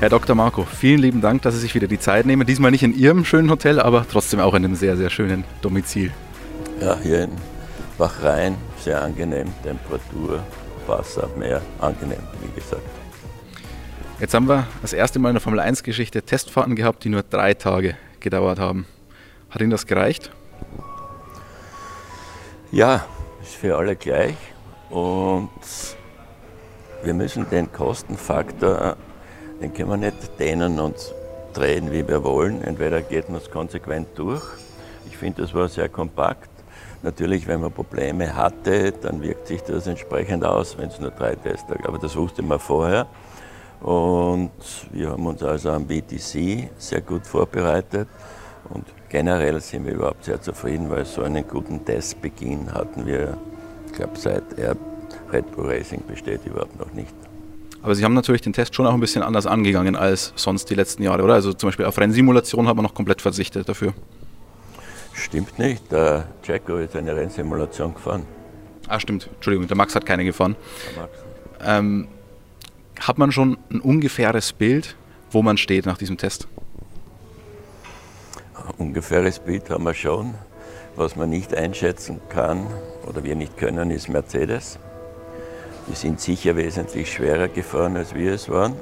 [0.00, 0.36] Herr Dr.
[0.36, 2.46] Marco, vielen lieben Dank, dass Sie sich wieder die Zeit nehmen.
[2.46, 6.12] Diesmal nicht in Ihrem schönen Hotel, aber trotzdem auch in einem sehr, sehr schönen Domizil.
[6.80, 7.32] Ja, hier in
[7.98, 9.52] Bachrhein, sehr angenehm.
[9.64, 10.44] Temperatur,
[10.86, 12.84] Wasser, Meer, angenehm, wie gesagt.
[14.20, 17.54] Jetzt haben wir das erste Mal in der Formel 1-Geschichte Testfahrten gehabt, die nur drei
[17.54, 18.86] Tage gedauert haben.
[19.50, 20.30] Hat Ihnen das gereicht?
[22.70, 23.04] Ja,
[23.42, 24.36] ist für alle gleich.
[24.90, 25.50] Und
[27.02, 28.96] wir müssen den Kostenfaktor,
[29.60, 30.96] den können wir nicht dehnen und
[31.52, 32.62] drehen, wie wir wollen.
[32.62, 34.42] Entweder geht man es konsequent durch.
[35.08, 36.50] Ich finde, das war sehr kompakt.
[37.02, 41.34] Natürlich, wenn man Probleme hatte, dann wirkt sich das entsprechend aus, wenn es nur drei
[41.34, 41.88] Testtage.
[41.88, 43.06] Aber das wusste man vorher.
[43.80, 44.50] Und
[44.92, 48.08] wir haben uns also am BTC sehr gut vorbereitet.
[48.70, 53.38] Und generell sind wir überhaupt sehr zufrieden, weil so einen guten Testbeginn hatten wir,
[53.86, 54.42] ich glaube, seit
[55.32, 57.14] Red Bull Racing besteht überhaupt noch nicht.
[57.82, 60.74] Aber Sie haben natürlich den Test schon auch ein bisschen anders angegangen als sonst die
[60.74, 61.34] letzten Jahre, oder?
[61.34, 63.94] Also zum Beispiel auf Rennsimulation hat man noch komplett verzichtet dafür.
[65.12, 65.90] Stimmt nicht.
[65.90, 68.24] Der Jacko ist eine Rennsimulation gefahren.
[68.88, 69.28] Ah, stimmt.
[69.34, 70.56] Entschuldigung, der Max hat keine gefahren.
[71.64, 72.08] Ähm,
[73.00, 74.96] hat man schon ein ungefähres Bild,
[75.30, 76.48] wo man steht nach diesem Test?
[78.78, 80.34] ungefähres Bild haben wir schon.
[80.96, 82.66] Was man nicht einschätzen kann
[83.06, 84.78] oder wir nicht können, ist Mercedes.
[85.90, 88.74] Die sind sicher wesentlich schwerer gefahren, als wir es waren.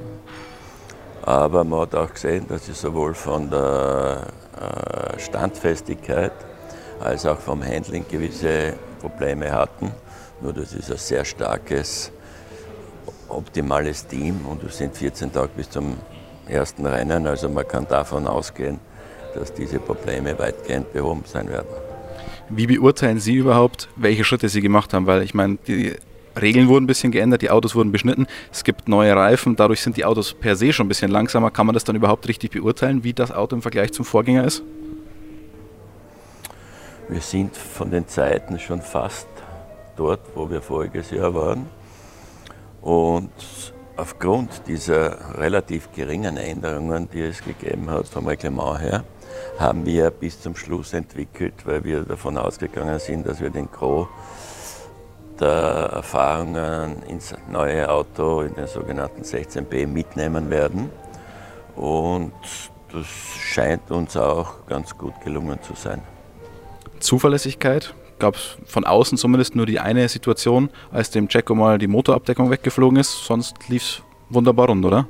[1.22, 4.26] Aber man hat auch gesehen, dass sie sowohl von der
[4.60, 6.32] äh, Standfestigkeit
[7.00, 9.92] als auch vom Handling gewisse Probleme hatten.
[10.40, 12.12] Nur das ist ein sehr starkes,
[13.28, 15.96] optimales Team und es sind 14 Tage bis zum
[16.48, 17.26] ersten Rennen.
[17.26, 18.78] Also man kann davon ausgehen,
[19.34, 21.68] dass diese Probleme weitgehend behoben sein werden.
[22.48, 25.06] Wie beurteilen Sie überhaupt, welche Schritte Sie gemacht haben?
[25.06, 25.96] Weil ich meine, die
[26.40, 29.96] Regeln wurden ein bisschen geändert, die Autos wurden beschnitten, es gibt neue Reifen, dadurch sind
[29.96, 31.50] die Autos per se schon ein bisschen langsamer.
[31.50, 34.62] Kann man das dann überhaupt richtig beurteilen, wie das Auto im Vergleich zum Vorgänger ist?
[37.08, 39.28] Wir sind von den Zeiten schon fast
[39.96, 41.66] dort, wo wir voriges Jahr waren.
[42.82, 43.30] Und
[43.96, 49.04] aufgrund dieser relativ geringen Änderungen, die es gegeben hat vom Reglement her,
[49.58, 54.08] haben wir bis zum Schluss entwickelt, weil wir davon ausgegangen sind, dass wir den Gros
[55.40, 60.90] der Erfahrungen ins neue Auto, in den sogenannten 16b, mitnehmen werden.
[61.74, 62.32] Und
[62.92, 66.02] das scheint uns auch ganz gut gelungen zu sein.
[67.00, 71.86] Zuverlässigkeit gab es von außen zumindest nur die eine Situation, als dem Jacko mal die
[71.86, 73.24] Motorabdeckung weggeflogen ist.
[73.24, 75.06] Sonst lief es wunderbar rund, oder?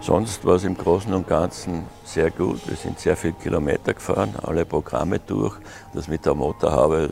[0.00, 2.60] Sonst war es im Großen und Ganzen sehr gut.
[2.66, 5.54] Wir sind sehr viele Kilometer gefahren, alle Programme durch.
[5.94, 7.10] Das mit der Motorhaube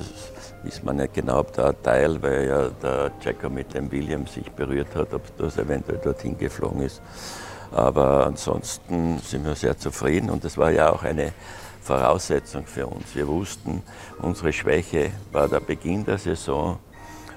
[0.64, 4.26] ist man nicht genau, ob da ein Teil, weil ja der Jacker mit dem William
[4.26, 7.00] sich berührt hat, ob das eventuell dorthin geflogen ist.
[7.72, 11.32] Aber ansonsten sind wir sehr zufrieden und das war ja auch eine
[11.82, 13.14] Voraussetzung für uns.
[13.14, 13.82] Wir wussten,
[14.20, 16.78] unsere Schwäche war der Beginn der Saison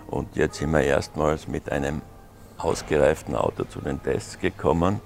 [0.07, 2.01] und jetzt sind wir erstmals mit einem
[2.57, 5.01] ausgereiften Auto zu den Tests gekommen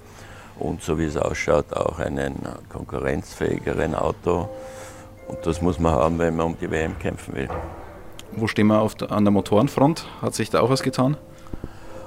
[0.58, 2.34] und so wie es ausschaut auch einen
[2.68, 4.48] konkurrenzfähigeren Auto.
[5.28, 7.48] Und das muss man haben, wenn man um die WM kämpfen will.
[8.32, 10.06] Wo stehen wir der, an der Motorenfront?
[10.22, 11.16] Hat sich da auch was getan?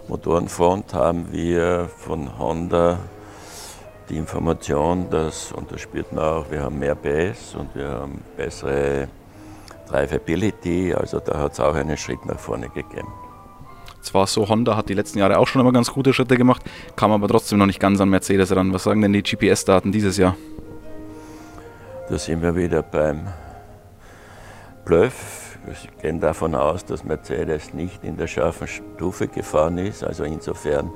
[0.07, 2.99] Motorenfront haben wir von Honda
[4.09, 8.21] die Information, dass, und das spürt man auch, wir haben mehr PS und wir haben
[8.35, 9.07] bessere
[9.89, 13.07] Drivability, also da hat es auch einen Schritt nach vorne gegeben.
[14.01, 16.63] Zwar so, Honda hat die letzten Jahre auch schon immer ganz gute Schritte gemacht,
[16.95, 18.73] kam aber trotzdem noch nicht ganz an Mercedes ran.
[18.73, 20.35] Was sagen denn die GPS-Daten dieses Jahr?
[22.09, 23.27] Da sind wir wieder beim
[24.83, 25.40] Bluff.
[25.65, 30.03] Wir gehen davon aus, dass Mercedes nicht in der scharfen Stufe gefahren ist.
[30.03, 30.91] Also insofern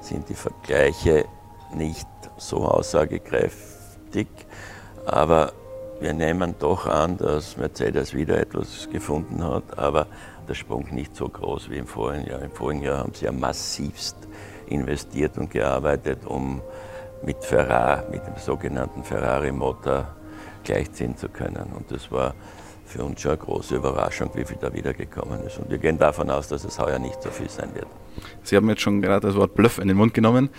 [0.00, 1.24] sind die Vergleiche
[1.74, 4.28] nicht so aussagekräftig.
[5.06, 5.52] Aber
[6.00, 9.78] wir nehmen doch an, dass Mercedes wieder etwas gefunden hat.
[9.78, 10.06] Aber
[10.48, 12.42] der Sprung nicht so groß wie im vorigen Jahr.
[12.42, 14.16] Im vorigen Jahr haben sie ja massivst
[14.66, 16.60] investiert und gearbeitet, um
[17.22, 20.08] mit Ferrari, mit dem sogenannten Ferrari-Motor
[20.64, 21.72] gleichziehen zu können.
[21.76, 22.34] Und das war
[22.90, 25.58] für uns schon eine große Überraschung, wie viel da wiedergekommen ist.
[25.58, 27.86] Und wir gehen davon aus, dass es heuer nicht so viel sein wird.
[28.42, 30.50] Sie haben jetzt schon gerade das Wort Bluff in den Mund genommen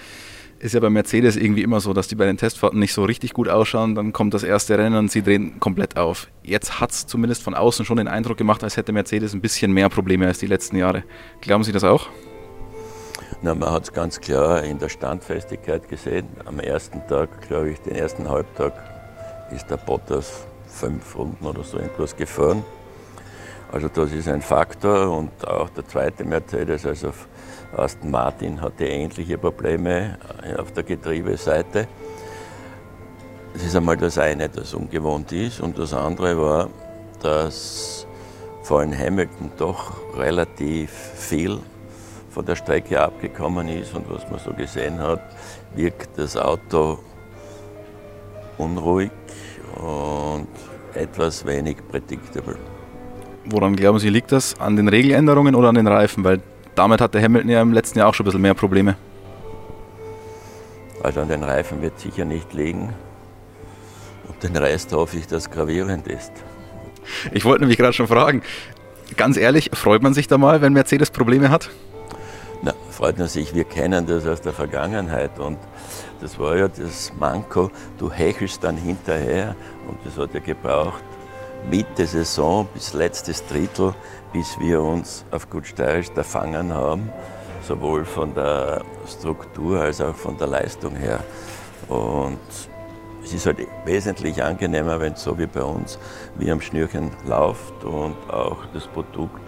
[0.61, 3.33] ist ja bei Mercedes irgendwie immer so, dass die bei den Testfahrten nicht so richtig
[3.33, 3.95] gut ausschauen.
[3.95, 6.27] Dann kommt das erste Rennen und sie drehen komplett auf.
[6.43, 9.71] Jetzt hat es zumindest von außen schon den Eindruck gemacht, als hätte Mercedes ein bisschen
[9.71, 11.03] mehr Probleme als die letzten Jahre.
[11.41, 12.09] Glauben Sie das auch?
[13.41, 16.27] Na, man hat es ganz klar in der Standfestigkeit gesehen.
[16.45, 18.73] Am ersten Tag, glaube ich, den ersten Halbtag,
[19.51, 22.63] ist der Bottas fünf Runden oder so irgendwas gefahren.
[23.71, 27.11] Also das ist ein Faktor und auch der zweite Mercedes, also
[27.75, 30.17] Aston Martin hatte ähnliche Probleme
[30.57, 31.87] auf der Getriebeseite.
[33.53, 35.59] Das ist einmal das eine, das ungewohnt ist.
[35.61, 36.69] Und das andere war,
[37.21, 38.05] dass
[38.63, 41.59] vor allem Hamilton doch relativ viel
[42.29, 43.93] von der Strecke abgekommen ist.
[43.93, 45.21] Und was man so gesehen hat,
[45.75, 46.99] wirkt das Auto
[48.57, 49.11] unruhig
[49.75, 50.47] und
[50.93, 52.57] etwas wenig predictable.
[53.45, 54.59] Woran glauben Sie, liegt das?
[54.59, 56.23] An den Regeländerungen oder an den Reifen?
[56.23, 56.41] Weil
[56.75, 58.95] damit hatte Hamilton ja im letzten Jahr auch schon ein bisschen mehr Probleme.
[61.03, 62.93] Also an den Reifen wird sicher nicht liegen.
[64.27, 66.31] Und den Rest hoffe ich, dass gravierend ist.
[67.31, 68.43] Ich wollte nämlich gerade schon fragen,
[69.17, 71.69] ganz ehrlich, freut man sich da mal, wenn Mercedes Probleme hat?
[72.63, 75.57] Na, freut man sich, wir kennen das aus der Vergangenheit und
[76.21, 79.55] das war ja das Manko, du hechelst dann hinterher
[79.87, 81.03] und das hat ja gebraucht,
[81.69, 83.95] Mitte Saison bis letztes Drittel,
[84.31, 87.09] bis wir uns auf gut steirisch erfangen haben,
[87.67, 91.23] sowohl von der Struktur als auch von der Leistung her.
[91.87, 92.39] Und
[93.23, 95.97] es ist halt wesentlich angenehmer, wenn es so wie bei uns
[96.35, 99.41] wie am Schnürchen läuft und auch das Produkt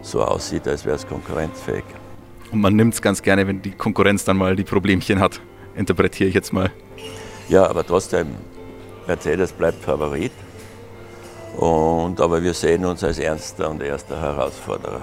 [0.00, 1.84] so aussieht, als wäre es konkurrenzfähig.
[2.52, 5.40] Und man nimmt es ganz gerne, wenn die Konkurrenz dann mal die Problemchen hat,
[5.74, 6.70] interpretiere ich jetzt mal.
[7.48, 8.28] Ja, aber trotzdem,
[9.06, 10.32] Mercedes bleibt Favorit.
[11.56, 15.02] Und, aber wir sehen uns als ernster und erster Herausforderer.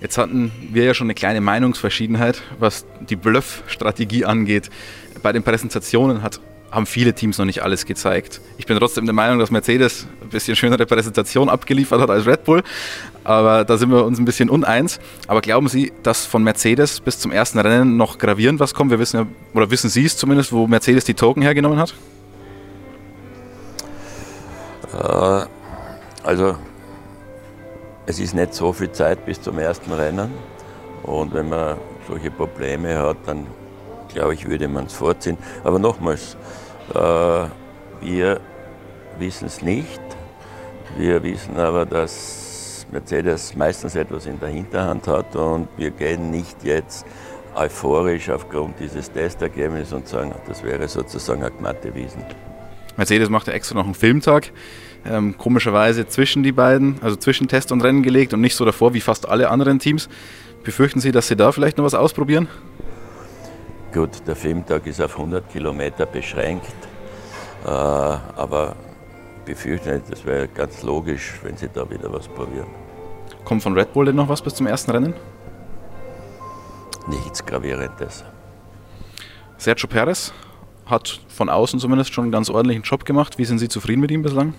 [0.00, 4.70] Jetzt hatten wir ja schon eine kleine Meinungsverschiedenheit, was die Bluff-Strategie angeht.
[5.22, 6.40] Bei den Präsentationen hat,
[6.74, 8.40] haben viele Teams noch nicht alles gezeigt.
[8.58, 12.44] Ich bin trotzdem der Meinung, dass Mercedes ein bisschen schönere Präsentation abgeliefert hat als Red
[12.44, 12.62] Bull.
[13.22, 14.98] Aber da sind wir uns ein bisschen uneins.
[15.28, 18.90] Aber glauben Sie, dass von Mercedes bis zum ersten Rennen noch gravierend was kommt?
[18.90, 21.94] Wir wissen ja, oder wissen Sie es zumindest, wo Mercedes die Token hergenommen hat?
[24.92, 25.46] Äh,
[26.24, 26.56] also
[28.06, 30.30] es ist nicht so viel Zeit bis zum ersten Rennen
[31.04, 31.76] und wenn man
[32.08, 33.46] solche Probleme hat, dann
[34.14, 35.36] glaube ich, würde man es vorziehen.
[35.64, 36.36] Aber nochmals,
[36.92, 38.40] wir
[39.18, 40.00] wissen es nicht.
[40.96, 46.62] Wir wissen aber, dass Mercedes meistens etwas in der Hinterhand hat und wir gehen nicht
[46.62, 47.04] jetzt
[47.54, 52.24] euphorisch aufgrund dieses Testergebnisses und sagen, das wäre sozusagen eine glatte Wiesen.
[52.96, 54.52] Mercedes macht ja extra noch einen Filmtag,
[55.04, 58.94] ähm, komischerweise zwischen die beiden, also zwischen Test und Rennen gelegt und nicht so davor
[58.94, 60.08] wie fast alle anderen Teams.
[60.62, 62.48] Befürchten Sie, dass Sie da vielleicht noch was ausprobieren?
[63.94, 66.74] Gut, der Filmtag ist auf 100 Kilometer beschränkt,
[67.64, 68.74] äh, aber
[69.44, 72.66] befürchte nicht, das wäre ganz logisch, wenn Sie da wieder was probieren.
[73.44, 75.14] Kommt von Red Bull denn noch was bis zum ersten Rennen?
[77.06, 78.24] Nichts Gravierendes.
[79.58, 80.32] Sergio Perez
[80.86, 83.38] hat von außen zumindest schon einen ganz ordentlichen Job gemacht.
[83.38, 84.54] Wie sind Sie zufrieden mit ihm bislang?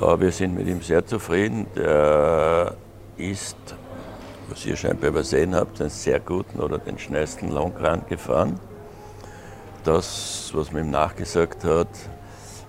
[0.00, 1.66] Ja, wir sind mit ihm sehr zufrieden.
[1.74, 2.76] Der
[3.16, 3.56] ist,
[4.48, 8.58] was ihr scheinbar übersehen habt, einen sehr guten oder den schnellsten Long Run gefahren.
[9.84, 11.88] Das, was man ihm nachgesagt hat,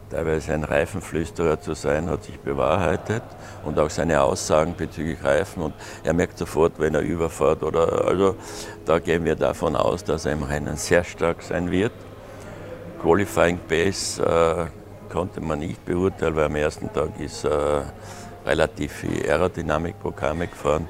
[0.09, 3.23] teilweise ein Reifenflüsterer zu sein, hat sich bewahrheitet
[3.63, 5.63] und auch seine Aussagen bezüglich Reifen.
[5.63, 5.73] Und
[6.03, 8.35] er merkt sofort, wenn er überfährt oder also
[8.85, 11.93] da gehen wir davon aus, dass er im Rennen sehr stark sein wird.
[13.01, 17.49] Qualifying Base äh, konnte man nicht beurteilen, weil am ersten Tag ist äh,
[18.45, 20.87] relativ viel Aerodynamikprogramme gefahren.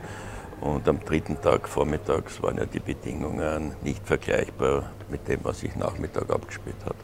[0.61, 5.75] Und am dritten Tag vormittags waren ja die Bedingungen nicht vergleichbar mit dem, was sich
[5.75, 6.95] Nachmittag abgespielt hat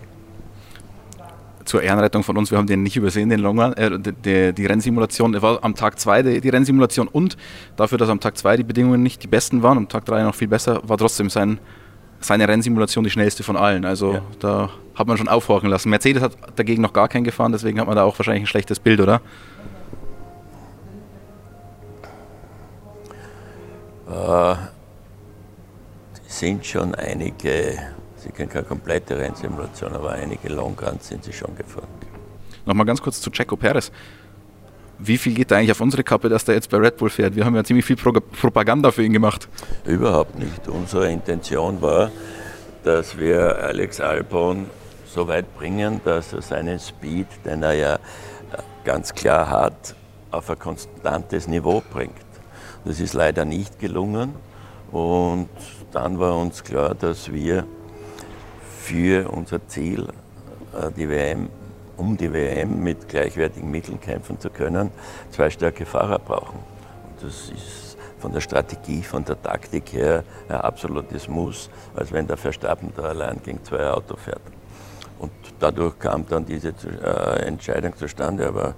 [1.66, 4.66] zur Ehrenrettung von uns, wir haben den nicht übersehen, den Long Run, äh, die, die,
[4.66, 5.34] Rennsimulation.
[5.34, 7.38] Er war am Tag 2 die, die, Rennsimulation und
[7.76, 10.36] dafür, dass am Tag 2 die Bedingungen nicht die besten waren, am Tag 3 noch
[10.36, 11.60] viel besser, war trotzdem sein,
[12.20, 13.84] seine Rennsimulation die schnellste von allen.
[13.84, 14.22] Also ja.
[14.40, 15.90] da hat man schon aufhorchen lassen.
[15.90, 18.80] Mercedes hat dagegen noch gar keinen gefahren, deswegen hat man da auch wahrscheinlich ein schlechtes
[18.80, 19.22] Bild, oder?
[24.15, 24.55] Äh,
[26.27, 27.77] sind schon einige
[28.25, 31.88] Sie kennen keine komplette Rennsimulation, aber einige Longruns sind sie schon gefahren.
[32.65, 33.91] Nochmal ganz kurz zu Checo Perez.
[34.98, 37.36] Wie viel geht da eigentlich auf unsere Kappe, dass der jetzt bei Red Bull fährt?
[37.36, 39.48] Wir haben ja ziemlich viel Pro Propaganda für ihn gemacht.
[39.86, 40.67] Überhaupt nicht.
[40.67, 42.10] Unsere Intention war,
[42.84, 44.65] dass wir Alex Albon
[45.05, 48.00] so weit bringen, dass er seinen Speed, den er ja
[48.86, 49.93] ganz klar hat,
[50.31, 52.25] auf ein konstantes Niveau bringt.
[52.86, 54.36] Das ist leider nicht gelungen
[54.92, 55.50] und
[55.92, 57.65] dann war uns klar, dass wir
[58.80, 60.08] für unser Ziel,
[60.80, 61.50] äh, die WM,
[61.98, 64.92] um die WM mit gleichwertigen Mitteln kämpfen zu können,
[65.32, 66.60] zwei starke Fahrer brauchen.
[67.10, 72.27] Und das ist von der Strategie, von der Taktik her ein absolutes Muss, als wenn
[72.27, 74.42] der Verstappen da allein gegen zwei Autos fährt.
[75.18, 78.75] Und dadurch kam dann diese äh, Entscheidung zustande, aber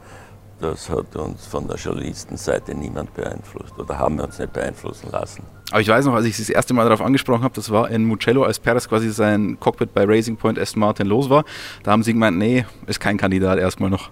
[0.59, 5.43] das hat uns von der Journalistenseite niemand beeinflusst oder haben wir uns nicht beeinflussen lassen.
[5.71, 8.05] Aber ich weiß noch, als ich das erste Mal darauf angesprochen habe, das war in
[8.05, 11.43] Mugello, als Perez quasi sein Cockpit bei Racing Point Aston Martin los war.
[11.83, 14.09] Da haben sie gemeint, nee, ist kein Kandidat erstmal noch.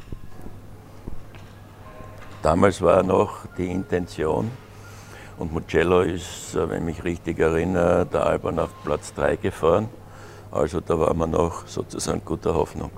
[2.41, 4.51] Damals war noch die Intention,
[5.37, 9.89] und Mugello ist, äh, wenn ich mich richtig erinnere, der Alban auf Platz 3 gefahren.
[10.51, 12.91] Also da waren wir noch sozusagen guter Hoffnung.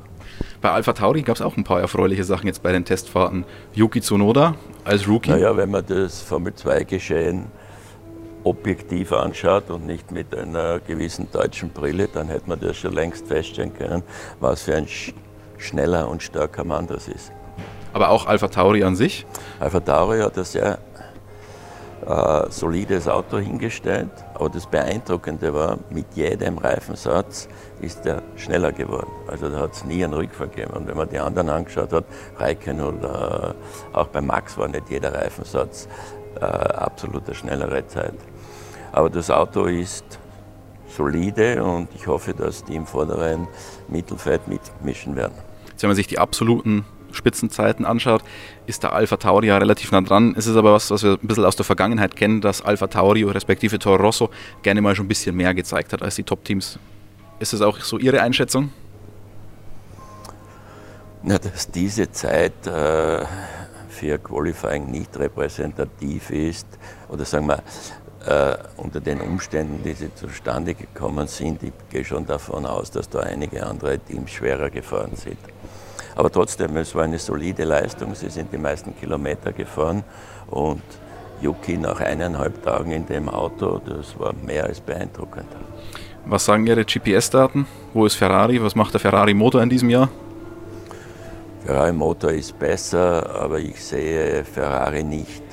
[0.62, 3.46] Bei Alpha Tauri gab es auch ein paar erfreuliche Sachen jetzt bei den Testfahrten.
[3.74, 5.32] Yuki Tsunoda als Rookie.
[5.32, 7.46] Naja, wenn man das Formel 2-Geschehen
[8.44, 13.28] objektiv anschaut und nicht mit einer gewissen deutschen Brille, dann hätte man das schon längst
[13.28, 14.04] feststellen können,
[14.40, 14.88] was für ein
[15.58, 17.32] schneller und starker Mann das ist.
[17.94, 19.26] Aber auch Alpha Tauri an sich?
[19.60, 20.78] Alpha Tauri hat ein sehr
[22.06, 27.48] äh, solides Auto hingestellt, aber das Beeindruckende war, mit jedem Reifensatz
[27.82, 29.12] ist er schneller geworden.
[29.28, 30.74] Also da hat es nie einen Rückfall gegeben.
[30.74, 32.06] Und wenn man die anderen angeschaut hat,
[32.38, 33.56] Reiken oder
[33.94, 35.88] auch bei Max war nicht jeder Reifensatz
[36.40, 38.16] äh, absolut eine schnellere Zeit.
[38.92, 40.06] Aber das Auto ist
[40.88, 43.48] solide und ich hoffe, dass die im vorderen
[43.88, 45.34] Mittelfeld mitmischen werden.
[45.70, 48.24] Jetzt, wenn man sich die absoluten Spitzenzeiten anschaut,
[48.66, 50.34] ist der Alpha Tauri ja relativ nah dran.
[50.38, 53.24] Es ist aber was, was wir ein bisschen aus der Vergangenheit kennen, dass Alpha Tauri
[53.24, 54.30] respektive Toro Rosso
[54.62, 56.80] gerne mal schon ein bisschen mehr gezeigt hat als die Top-Teams.
[57.40, 58.72] Ist das auch so Ihre Einschätzung?
[61.24, 63.26] Na, dass diese Zeit äh,
[63.90, 66.68] für Qualifying nicht repräsentativ ist,
[67.10, 67.64] oder sagen wir,
[68.26, 73.10] äh, unter den Umständen, die sie zustande gekommen sind, ich gehe schon davon aus, dass
[73.10, 75.38] da einige andere Teams schwerer gefahren sind.
[76.18, 78.16] Aber trotzdem, es war eine solide Leistung.
[78.16, 80.04] Sie sind die meisten Kilometer gefahren
[80.50, 80.82] und
[81.42, 85.46] Yuki nach eineinhalb Tagen in dem Auto, das war mehr als beeindruckend.
[86.26, 87.68] Was sagen Ihre GPS-Daten?
[87.94, 88.60] Wo ist Ferrari?
[88.64, 90.10] Was macht der Ferrari-Motor in diesem Jahr?
[91.64, 95.44] Ferrari-Motor ist besser, aber ich sehe Ferrari nicht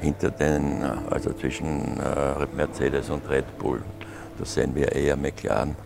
[0.00, 3.82] hinter den, also zwischen äh, Mercedes und Red Bull.
[4.38, 5.76] Das sehen wir eher McLaren.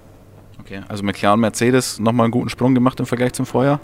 [0.60, 3.80] Okay, also McLaren, Mercedes nochmal einen guten Sprung gemacht im Vergleich zum Vorjahr?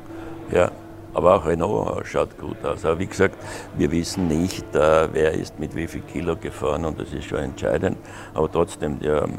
[0.53, 0.71] Ja,
[1.15, 2.85] aber auch Renault schaut gut aus.
[2.85, 3.37] Aber wie gesagt,
[3.77, 7.39] wir wissen nicht, äh, wer ist mit wie viel Kilo gefahren und das ist schon
[7.39, 7.97] entscheidend.
[8.35, 9.39] Aber trotzdem, die, ähm,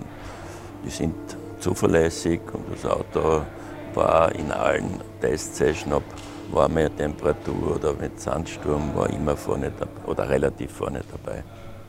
[0.84, 1.16] die sind
[1.60, 3.46] zuverlässig und das Auto
[3.94, 6.04] war in allen Testsessions, ob
[6.52, 9.72] warme Temperatur oder mit Sandsturm, war immer vorne
[10.06, 11.44] oder relativ vorne dabei.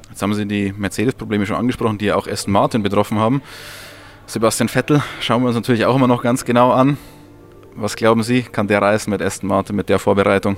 [0.08, 3.42] Jetzt haben Sie die Mercedes-Probleme schon angesprochen, die ja auch Aston Martin betroffen haben.
[4.26, 6.96] Sebastian Vettel schauen wir uns natürlich auch immer noch ganz genau an.
[7.76, 10.56] Was glauben Sie, kann der reisen mit Aston Martin, mit der Vorbereitung?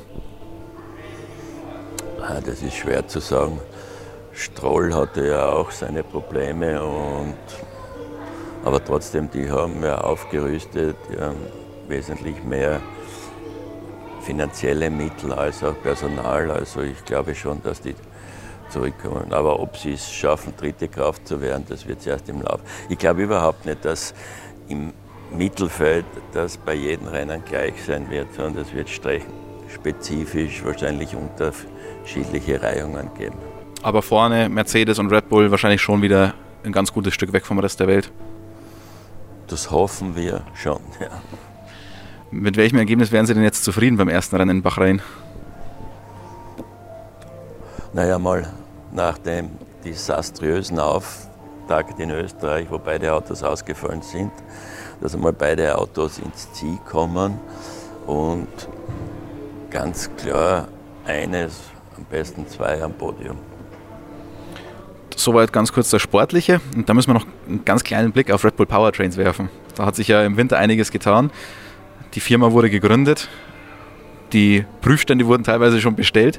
[2.20, 3.58] Ah, das ist schwer zu sagen.
[4.32, 7.36] Stroll hatte ja auch seine Probleme und
[8.64, 11.38] aber trotzdem, die haben ja aufgerüstet, haben
[11.88, 12.80] wesentlich mehr
[14.20, 16.50] finanzielle Mittel als auch Personal.
[16.50, 17.94] Also ich glaube schon, dass die
[18.68, 19.32] zurückkommen.
[19.32, 22.60] Aber ob sie es schaffen, dritte Kraft zu werden, das wird erst im Lauf.
[22.88, 24.12] Ich glaube überhaupt nicht, dass
[24.68, 24.92] im
[25.30, 33.10] Mittelfeld das bei jedem Rennen gleich sein wird, sondern es wird streckenspezifisch wahrscheinlich unterschiedliche Reihungen
[33.16, 33.36] geben.
[33.82, 37.58] Aber vorne Mercedes und Red Bull wahrscheinlich schon wieder ein ganz gutes Stück weg vom
[37.58, 38.10] Rest der Welt.
[39.46, 41.08] Das hoffen wir schon, ja.
[42.30, 45.00] Mit welchem Ergebnis wären Sie denn jetzt zufrieden beim ersten Rennen in Bahrain?
[47.92, 48.52] Naja, mal
[48.92, 49.50] nach dem
[49.84, 54.32] desaströsen Auftakt in Österreich, wo beide Autos ausgefallen sind,
[55.00, 57.38] dass einmal beide Autos ins Ziel kommen
[58.06, 58.48] und
[59.70, 60.68] ganz klar
[61.04, 61.60] eines,
[61.96, 63.36] am besten zwei am Podium.
[65.14, 66.60] Soweit ganz kurz das Sportliche.
[66.74, 69.48] Und da müssen wir noch einen ganz kleinen Blick auf Red Bull Powertrains werfen.
[69.74, 71.30] Da hat sich ja im Winter einiges getan.
[72.14, 73.28] Die Firma wurde gegründet.
[74.32, 76.38] Die Prüfstände wurden teilweise schon bestellt.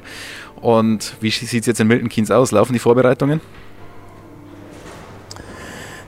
[0.60, 2.52] Und wie sieht es jetzt in Milton Keynes aus?
[2.52, 3.40] Laufen die Vorbereitungen?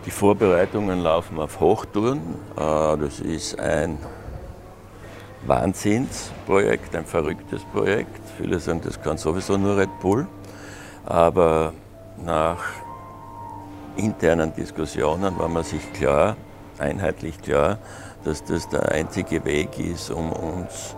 [0.06, 2.20] Die Vorbereitungen laufen auf Hochtouren.
[2.56, 3.98] Äh, das ist ein
[5.46, 8.18] Wahnsinnsprojekt, ein verrücktes Projekt.
[8.38, 10.26] Viele sagen, das kann sowieso nur Red Bull.
[11.04, 11.74] Aber
[12.24, 12.64] nach
[13.96, 16.36] internen Diskussionen war man sich klar,
[16.78, 17.78] einheitlich klar,
[18.24, 20.96] dass das der einzige Weg ist, um uns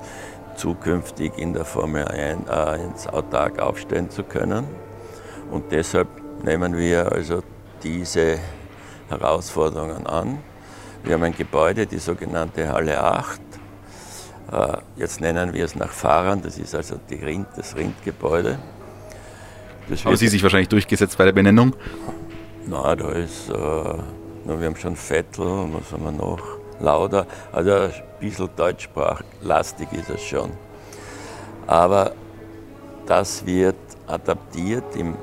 [0.55, 4.65] zukünftig in der Formel 1 autark aufstellen zu können.
[5.51, 6.09] Und deshalb
[6.45, 7.43] nehmen wir also
[7.83, 8.39] diese
[9.13, 10.39] Herausforderungen an.
[11.05, 13.41] Wir haben ein Gebäude, die sogenannte Halle 8.
[14.53, 18.59] Äh, jetzt nennen wir es nach Fahrern, das ist also Rind, das Rindgebäude.
[19.89, 21.75] Das haben Sie sich wahrscheinlich durchgesetzt bei der Benennung?
[22.67, 26.43] Na, da ist, äh, wir haben schon Vettel was haben wir noch?
[26.81, 27.91] Lauder, also ein
[28.21, 30.51] bisschen deutschsprachlastig ist es schon.
[31.67, 32.13] Aber
[33.07, 33.77] das wird
[34.07, 34.97] adaptiert.
[34.97, 35.17] Im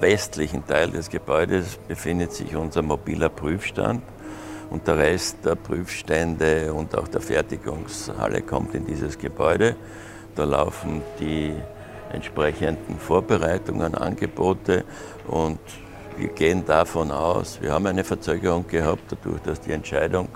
[0.00, 4.02] westlichen Teil des Gebäudes befindet sich unser mobiler Prüfstand
[4.70, 9.76] und der Rest der Prüfstände und auch der Fertigungshalle kommt in dieses Gebäude.
[10.34, 11.54] Da laufen die
[12.12, 14.84] entsprechenden Vorbereitungen, Angebote
[15.26, 15.58] und
[16.16, 20.28] wir gehen davon aus, wir haben eine Verzögerung gehabt, dadurch, dass die Entscheidung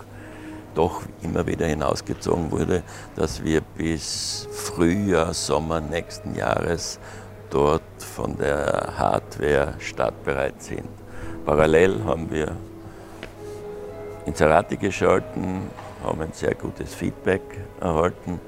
[0.75, 2.83] doch immer wieder hinausgezogen wurde,
[3.17, 6.99] dass wir bis Frühjahr, Sommer nächsten Jahres
[7.53, 10.89] dort von der Hardware startbereit sind.
[11.45, 12.57] Parallel haben wir
[14.25, 15.63] Inserate geschalten,
[16.03, 17.43] haben ein sehr gutes Feedback
[17.81, 18.41] erhalten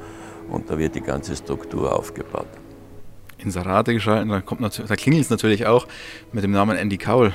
[0.51, 2.47] und da wird die ganze Struktur aufgebaut.
[3.39, 5.87] Inserate geschalten, da, da klingelt es natürlich auch
[6.33, 7.35] mit dem Namen Andy Cowell.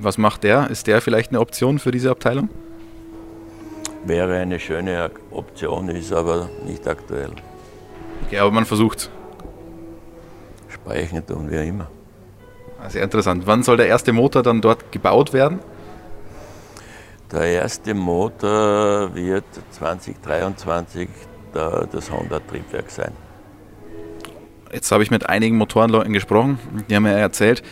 [0.00, 0.70] Was macht der?
[0.70, 2.48] Ist der vielleicht eine Option für diese Abteilung?
[4.04, 7.30] Wäre eine schöne Option, ist aber nicht aktuell.
[8.26, 9.10] Okay, aber man versucht.
[10.84, 11.88] Sprechen tun wir immer.
[12.78, 13.46] Ah, sehr interessant.
[13.46, 15.60] Wann soll der erste Motor dann dort gebaut werden?
[17.32, 21.08] Der erste Motor wird 2023
[21.54, 23.12] das Honda-Triebwerk sein.
[24.72, 26.58] Jetzt habe ich mit einigen Motorenleuten gesprochen,
[26.90, 27.62] die haben mir erzählt,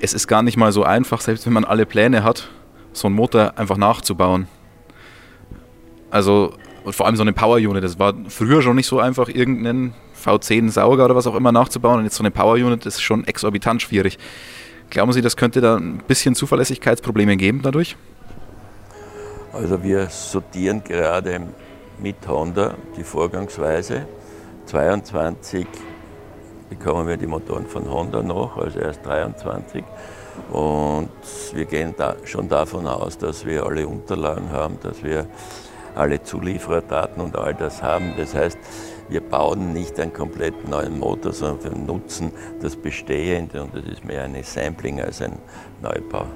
[0.00, 2.50] es ist gar nicht mal so einfach, selbst wenn man alle Pläne hat,
[2.92, 4.48] so einen Motor einfach nachzubauen.
[6.10, 6.52] Also
[6.90, 10.70] vor allem so eine Power Unit, das war früher schon nicht so einfach, irgendeinen V10
[10.70, 11.98] Sauger oder was auch immer nachzubauen.
[11.98, 14.18] Und jetzt so eine Power Unit ist schon exorbitant schwierig.
[14.90, 17.96] Glauben Sie, das könnte da ein bisschen Zuverlässigkeitsprobleme geben dadurch?
[19.52, 21.40] Also wir sortieren gerade
[22.00, 24.06] mit Honda die Vorgangsweise.
[24.66, 25.66] 22
[26.68, 29.84] bekommen wir die Motoren von Honda noch, also erst 23.
[30.50, 31.10] Und
[31.52, 35.26] wir gehen da schon davon aus, dass wir alle Unterlagen haben, dass wir
[35.94, 38.14] alle Zuliefererdaten und all das haben.
[38.16, 38.58] Das heißt,
[39.08, 44.04] wir bauen nicht einen komplett neuen Motor, sondern wir nutzen das Bestehende und das ist
[44.04, 45.38] mehr ein Sampling als ein
[45.82, 46.26] Neubau.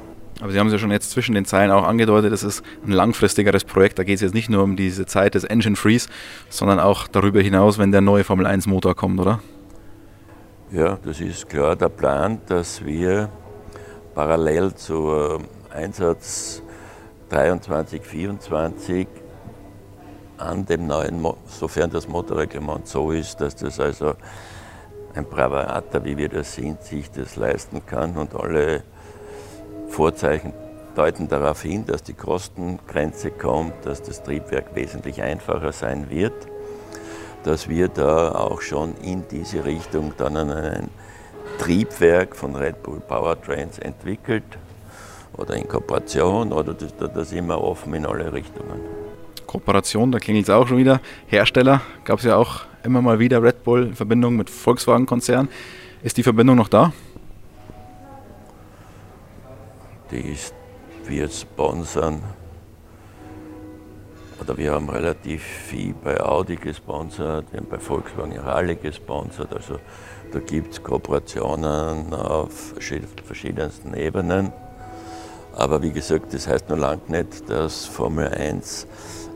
[0.41, 2.93] Aber Sie haben es ja schon jetzt zwischen den Zeilen auch angedeutet, das ist ein
[2.93, 3.99] langfristigeres Projekt.
[3.99, 6.09] Da geht es jetzt nicht nur um diese Zeit des Engine Freeze,
[6.49, 9.41] sondern auch darüber hinaus, wenn der neue Formel 1 Motor kommt, oder?
[10.71, 13.31] Ja, das ist klar der Plan, dass wir
[14.15, 16.63] parallel zum Einsatz
[17.31, 19.09] 23, 24
[20.39, 24.15] an dem neuen, sofern das Motorreglement so ist, dass das also
[25.15, 28.83] ein Bravata, wie wir das sind, sich das leisten kann und alle
[29.89, 30.53] Vorzeichen
[30.95, 36.35] deuten darauf hin, dass die Kostengrenze kommt, dass das Triebwerk wesentlich einfacher sein wird,
[37.45, 40.89] dass wir da auch schon in diese Richtung dann ein
[41.59, 44.45] Triebwerk von Red Bull Powertrains entwickelt
[45.37, 48.98] oder in Kooperation oder das, das immer offen in alle Richtungen.
[49.49, 51.01] Kooperation, da klingelt es auch schon wieder.
[51.27, 55.49] Hersteller gab es ja auch immer mal wieder Red Bull in Verbindung mit Volkswagen-Konzern.
[56.03, 56.93] Ist die Verbindung noch da?
[60.11, 60.55] Die ist,
[61.07, 62.23] wir sponsern,
[64.41, 69.53] oder wir haben relativ viel bei Audi gesponsert, wir haben bei Volkswagen Rallye gesponsert.
[69.55, 69.79] Also
[70.31, 72.75] da gibt es Kooperationen auf
[73.27, 74.53] verschiedensten Ebenen.
[75.55, 79.28] Aber wie gesagt, das heißt nur lang nicht, dass Formel 1 äh,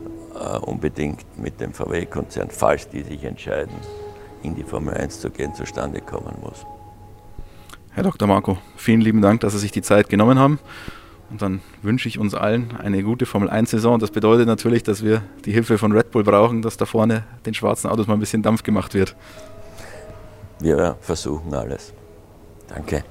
[0.62, 3.74] unbedingt mit dem VW-Konzern, falls die sich entscheiden,
[4.42, 6.66] in die Formel 1 zu gehen, zustande kommen muss.
[7.90, 8.26] Herr Dr.
[8.26, 10.58] Marco, vielen lieben Dank, dass Sie sich die Zeit genommen haben.
[11.30, 13.98] Und dann wünsche ich uns allen eine gute Formel 1-Saison.
[13.98, 17.54] Das bedeutet natürlich, dass wir die Hilfe von Red Bull brauchen, dass da vorne den
[17.54, 19.16] schwarzen Autos mal ein bisschen Dampf gemacht wird.
[20.60, 21.92] Wir versuchen alles.
[22.68, 23.04] Danke.